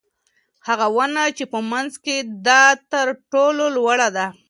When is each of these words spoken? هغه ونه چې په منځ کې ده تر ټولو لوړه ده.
هغه 0.67 0.87
ونه 0.95 1.23
چې 1.37 1.43
په 1.51 1.59
منځ 1.71 1.91
کې 2.05 2.17
ده 2.45 2.61
تر 2.91 3.07
ټولو 3.31 3.65
لوړه 3.75 4.09
ده. 4.17 4.27